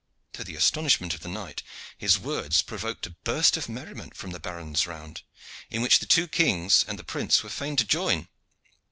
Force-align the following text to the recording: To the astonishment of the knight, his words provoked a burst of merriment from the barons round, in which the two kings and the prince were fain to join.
To 0.33 0.43
the 0.43 0.55
astonishment 0.55 1.13
of 1.13 1.19
the 1.19 1.29
knight, 1.29 1.61
his 1.95 2.17
words 2.17 2.63
provoked 2.63 3.05
a 3.05 3.11
burst 3.23 3.55
of 3.55 3.69
merriment 3.69 4.17
from 4.17 4.31
the 4.31 4.39
barons 4.39 4.87
round, 4.87 5.21
in 5.69 5.83
which 5.83 5.99
the 5.99 6.07
two 6.07 6.27
kings 6.27 6.83
and 6.87 6.97
the 6.97 7.03
prince 7.03 7.43
were 7.43 7.51
fain 7.51 7.75
to 7.75 7.85
join. 7.85 8.27